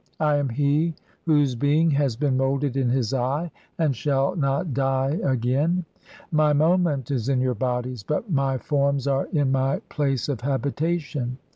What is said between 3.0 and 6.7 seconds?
eve, "and I shall not die again. My